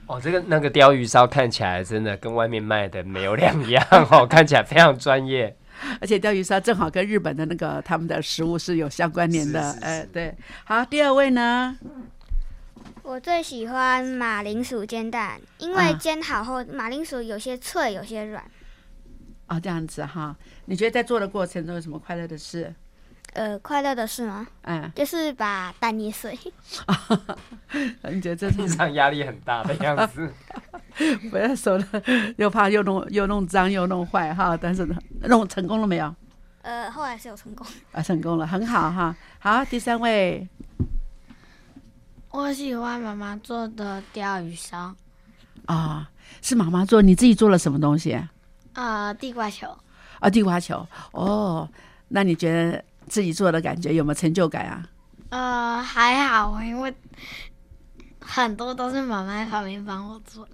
[0.09, 5.57] 哦，这个那个鲷鱼烧看起来真的跟外面卖的没有两样 哦，看起来非常专业。
[6.01, 10.35] 而且钓鱼烧正好跟日本的那个他们的食物是有相关联的，是是哎，对。
[10.65, 11.77] 好，第二位呢？
[13.03, 18.45] 我最喜欢马铃薯煎蛋，因为煎好后，马铃薯有些脆，有些软。
[19.47, 22.75] 哦，这样子哈，你觉得在做的过程中有什么快乐的事？
[23.33, 24.47] 呃，快乐的事吗？
[24.63, 26.37] 嗯，就是把蛋捏碎。
[28.11, 30.31] 你觉得这平常 压力很大的样子？
[31.31, 31.85] 不要手了，
[32.37, 34.57] 又怕又弄又弄脏又弄坏哈。
[34.57, 34.87] 但是
[35.23, 36.15] 弄成功了没有？
[36.63, 37.67] 呃，后来是有成功。
[37.93, 39.15] 啊， 成功了，很好哈。
[39.39, 40.47] 好，第三位。
[42.31, 44.95] 我喜欢妈妈做的钓鱼烧。
[45.67, 46.11] 啊，
[46.43, 47.01] 是妈妈做？
[47.01, 48.21] 你自己做了什么东西？
[48.75, 49.67] 啊，地瓜球。
[50.21, 50.87] 啊，地瓜球。
[51.13, 51.69] 哦，
[52.09, 54.85] 那你觉得自己做的感觉有没有成就感啊？
[55.31, 56.95] 呃，还好，因为
[58.29, 60.47] 很多都是妈妈在旁边帮我做。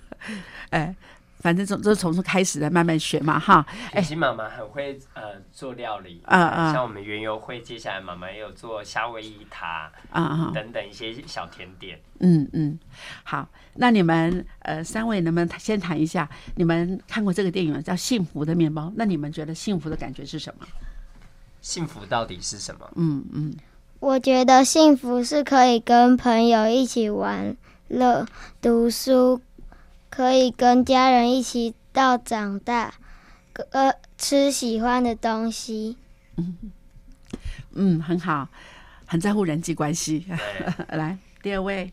[0.70, 0.94] 哎。
[1.42, 3.66] 反正从就是从头开始的，慢慢学嘛，哈。
[3.90, 12.00] 哎，其实妈妈很会呃做料理，啊啊，像我们园游会，接下来妈妈也有做夏威夷塔，啊啊，等等一些小甜点。
[12.20, 12.78] 嗯嗯，
[13.24, 18.82] 好，那你们呃三位能不能先谈一下，你们看过这个电影叫《幸福的面包》？
[18.94, 20.66] 那你们觉得幸福的感觉是什么？
[21.60, 22.88] 幸福到底是什么？
[22.94, 23.52] 嗯嗯，
[24.02, 28.26] 我觉得幸福是可以跟朋友一起玩乐、
[28.60, 29.40] 读书。
[30.10, 32.92] 可以跟家人一起到长大，
[33.70, 35.96] 呃，吃喜欢的东西。
[36.36, 36.56] 嗯
[37.74, 38.48] 嗯，很好，
[39.06, 40.26] 很在乎人际关系。
[40.90, 41.92] 来，第二位，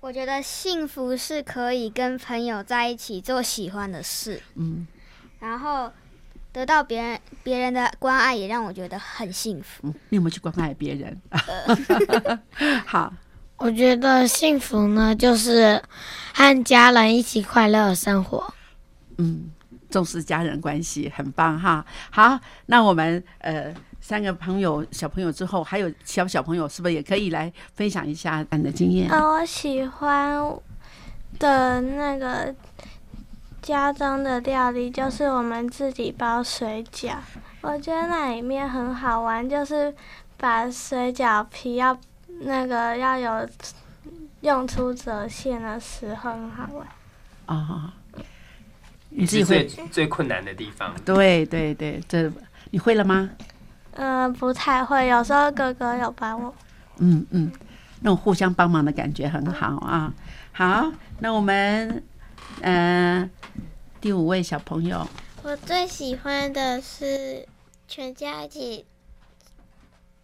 [0.00, 4.42] 我觉得幸福是可以跟朋友在一起做喜欢的事。
[4.56, 4.86] 嗯，
[5.40, 5.90] 然后
[6.52, 9.88] 得到别人别人的关爱，也让我觉得很幸福。
[10.08, 11.20] 你有没有去关爱别人？
[12.86, 13.12] 好。
[13.62, 15.78] 我觉得幸福呢，就是
[16.32, 18.54] 和家人一起快乐生活。
[19.18, 19.50] 嗯，
[19.90, 21.84] 重视家人关系，很棒哈。
[22.10, 23.70] 好，那我们呃
[24.00, 29.10] 三个朋友小朋友之后，还有小小朋友，是不是也可以来分享一下你的经验？
[29.10, 30.42] 啊，我喜欢
[31.38, 32.54] 的那个
[33.62, 37.14] 家中的料理就是我们自己包水饺，
[37.60, 39.94] 我觉得那里面很好玩，就是
[40.36, 41.98] 把水饺皮要。
[42.42, 43.46] 那个要有
[44.40, 46.86] 用出折线的时候很好玩
[47.44, 47.92] 啊！
[49.10, 50.94] 你自己会最困难的地方？
[51.04, 52.32] 对对对，这
[52.70, 53.28] 你会了吗？
[53.92, 56.54] 嗯，不太会，有时候哥哥有帮我。
[56.96, 57.52] 嗯嗯，
[58.00, 60.10] 那种互相帮忙的感觉很好啊！
[60.52, 62.02] 好，那我们
[62.62, 63.30] 嗯
[64.00, 65.06] 第五位小朋友，
[65.42, 67.46] 我最喜欢的是
[67.86, 68.86] 全家一起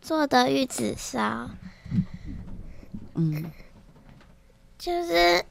[0.01, 1.51] 做的玉子烧。
[3.15, 3.51] 嗯，
[4.79, 5.45] 就是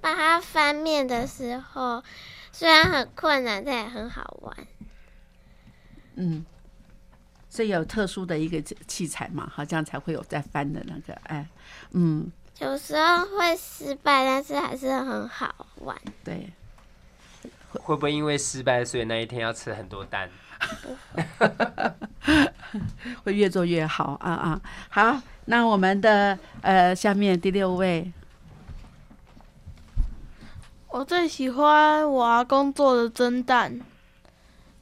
[0.00, 2.02] 把它翻面的时候，
[2.52, 4.56] 虽然很困难，但也很好玩。
[6.16, 6.44] 嗯，
[7.48, 11.46] 所以有特殊的一个器材嘛，好像才会有在翻的那个，哎，
[11.90, 12.30] 嗯，
[12.60, 15.96] 有时候会失败，但是还是很好玩。
[16.22, 16.50] 对，
[17.72, 20.30] 会不会因为失败，所以那一天要吃很多蛋？
[23.24, 24.60] 会越做越好啊啊！
[24.88, 28.10] 好，那我们的呃，下面第六位，
[30.88, 33.78] 我最喜欢我阿公做的蒸蛋，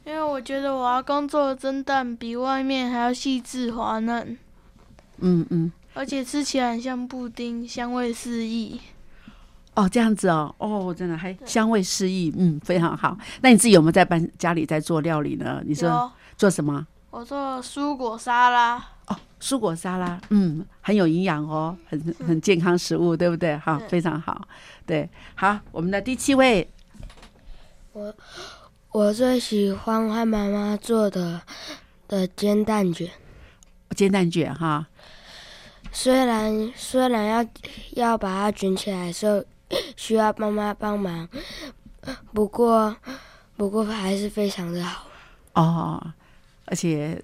[0.04, 4.38] 因为我觉得我阿公做的蒸蛋比外面还要细致滑嫩。
[5.18, 8.80] 嗯嗯，而且吃起来很像布丁，香味四溢。
[9.74, 13.16] 哦，这样子哦，哦，真的还香味四溢，嗯，非常好。
[13.40, 15.62] 那你自己有没有在班家里在做料理呢？
[15.64, 16.86] 你说做什么？
[17.10, 18.76] 我做蔬果沙拉。
[19.06, 23.56] 哦，蔬果沙拉，嗯，很有营养哦，很很健康食物，对不对？
[23.56, 24.46] 哈，非常好。
[24.86, 26.68] 对，好，我们的第七位，
[27.92, 28.14] 我
[28.90, 31.40] 我最喜欢和妈妈做的
[32.08, 33.10] 的煎蛋卷，
[33.96, 34.86] 煎蛋卷哈。
[35.92, 37.46] 虽然虽然要
[37.92, 39.44] 要把它卷起来的时候。
[39.96, 41.26] 需要妈妈帮忙，
[42.34, 42.94] 不过
[43.56, 45.06] 不过还是非常的好
[45.54, 46.12] 哦，
[46.66, 47.18] 而且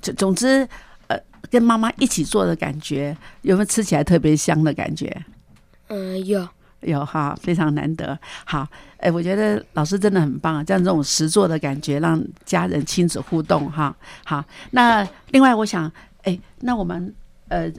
[0.00, 0.66] 总总之，
[1.08, 1.18] 呃，
[1.50, 5.14] 跟妈妈一起做的感觉，有没有吃起来特别香的感觉？
[5.88, 6.48] 嗯，有
[6.80, 8.18] 有哈，非常难得。
[8.46, 8.66] 好，
[8.96, 13.94] 哎，我觉得老师真的很棒，这样这种实做的感觉，让家人亲子互动哈。
[14.24, 15.92] 好，那另外我想，
[16.22, 17.14] 哎，那我们
[17.48, 17.70] 呃。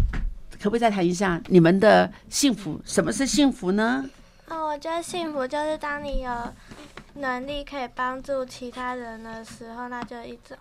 [0.62, 2.80] 可不可以再谈一下你们的幸福？
[2.86, 4.07] 什么是幸福呢？
[4.47, 6.32] 哦，我觉得幸福就是当你有
[7.16, 10.55] 能力可以帮助其他人的时候，那就一种。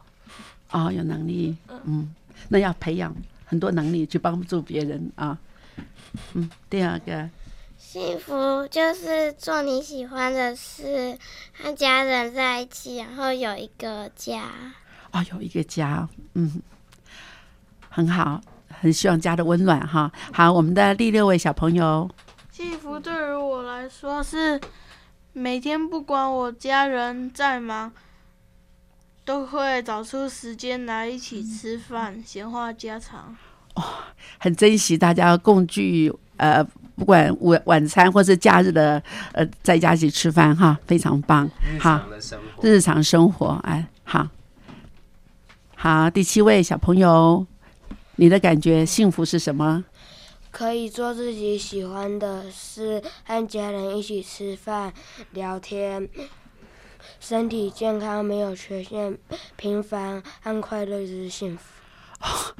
[0.71, 2.15] 哦，有能力，嗯，
[2.49, 5.37] 那要培养很多能力去帮助别人啊。
[6.33, 7.29] 嗯，第二个，
[7.77, 11.19] 幸福就是做你喜欢的事，
[11.53, 14.45] 和家人在一起，然后有一个家。
[15.11, 16.63] 哦，有一个家，嗯，
[17.91, 18.41] 很好。
[18.81, 20.11] 很希望家的温暖哈。
[20.33, 22.09] 好，我们的第六位小朋友，
[22.51, 24.59] 幸福对于我来说是
[25.35, 27.93] 每天不管我家人再忙，
[29.25, 33.37] 都会找出时间来一起吃饭、闲话家常。
[33.75, 33.83] 哦，
[34.39, 36.65] 很珍惜大家共聚，呃，
[36.97, 39.01] 不管晚晚餐或是假日的，
[39.33, 41.49] 呃，在家一起吃饭哈，非常棒。
[41.79, 42.01] 好，
[42.63, 44.27] 日常生活，哎，好，
[45.77, 47.47] 好，第七位小朋友，
[48.21, 49.83] 你的感觉幸福是什么？
[50.51, 54.93] 可以做自己喜欢的事，和家人一起吃饭、
[55.31, 56.07] 聊天，
[57.19, 59.17] 身体健康，没有缺陷，
[59.57, 61.63] 平凡和快乐就是幸福。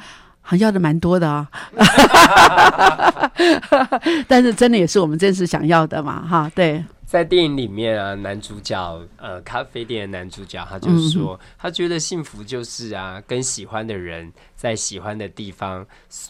[0.57, 1.47] 要的蛮多的啊，
[4.27, 6.83] 但是真的也是我们真实想要的嘛，哈，对。
[7.11, 15.85] 在电影里面啊，男主角呃，咖啡店的男主角，他就说，他觉得幸福就是啊，跟喜欢的人在喜欢的地方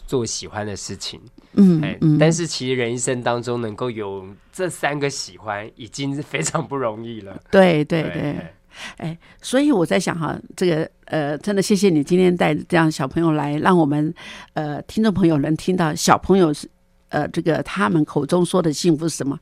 [0.07, 1.21] 做喜欢的事情。
[1.53, 7.39] 嗯，哎，但是其实人一生当中能够有这三个喜欢，已经是非常不容易了。
[7.51, 8.35] 对对对。
[8.97, 14.11] 哎，所以我在想哈，这个呃，真的谢谢你今天带这样小朋友来，让我们
[14.53, 16.67] 呃听众朋友能听到小朋友是
[17.11, 19.37] 呃这个他们口中说的幸福是什么？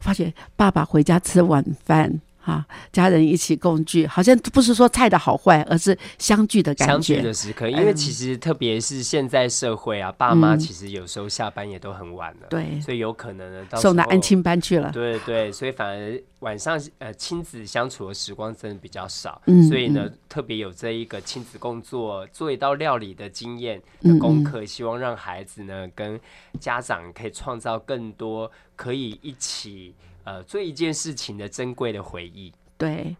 [0.00, 2.20] 发现爸爸回家吃晚饭。
[2.44, 6.92] 啊，家人一起共聚，好像不是说菜的好坏，而是相聚的感觉。
[6.92, 14.92] 相聚的时刻，因为其实特别是现在社会啊，爸妈其实有时候下班也都很晚了，对，所以有可能呢，到送到安亲班去了。
[14.92, 26.20] 对对，所以反而晚上呃亲子相处的时光真的比较少，嗯，所以呢特别有这一个亲子工作做一道料理的经验的功课，希望让孩子呢跟
[26.60, 29.94] 家长可以创造更多可以一起。
[30.24, 32.52] 呃，做一件事情的珍贵的回忆。
[32.76, 33.16] 对，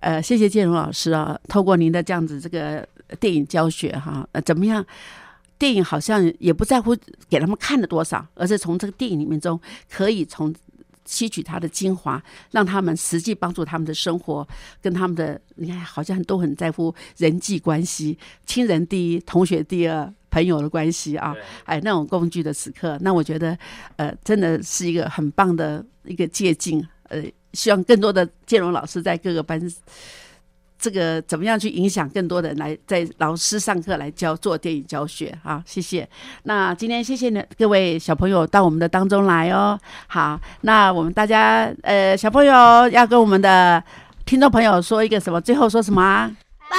[0.00, 2.86] 呃，谢谢建荣老师啊，透过您的这样子这个
[3.18, 4.84] 电影教学哈，呃，怎么样？
[5.58, 6.96] 电影好像也不在乎
[7.28, 10.54] 给他们看了多少，而是从这个电影里面中可以从。
[11.04, 14.46] 吸取它的精华，让他们实际帮助他们的生活，
[14.80, 21.34] 跟他们的你看，好像都很在乎人际关系，亲人第一，同学第二，朋友的关系啊，
[21.64, 23.56] 哎，那种共聚的时刻，那我觉得，
[23.96, 29.60] 呃，真的是一个很棒的一个借鉴，呃，希望更多的建荣老师在各个班。
[30.84, 36.06] 这个怎么样去影响更多的人来在老师上课来教做电影教学好，谢谢。
[36.42, 39.80] 那今天谢谢呢各位小朋友到我们的当中来哦。
[40.08, 42.52] 好，那我们大家呃小朋友
[42.90, 43.82] 要跟我们的
[44.26, 45.40] 听众朋友说一个什么？
[45.40, 46.30] 最后说什么啊？
[46.68, 46.76] 拜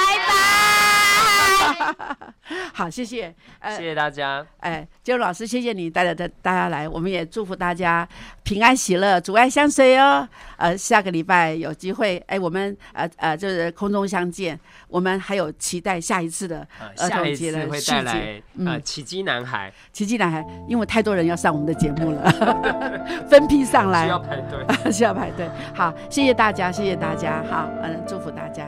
[1.98, 2.32] 拜。
[2.72, 3.34] 好，谢谢，
[3.68, 4.46] 谢谢大家。
[4.60, 8.08] 哎，金老师，谢谢你带着大大家来，我们也祝福大家
[8.42, 10.28] 平安喜乐，阻碍相随哦。
[10.56, 16.66] 呃，下个礼拜有机会，哎，我们呃呃就是空中相见，我们还有期待下一次的
[16.98, 22.30] 儿童节的会带来呃奇迹男孩，奇迹男孩，因为太多人要上我们的节目了，
[23.28, 25.48] 分批上来，需要排队， 需要排队。
[25.74, 28.66] 好，谢谢大家，谢谢大家，好，嗯，祝福大家。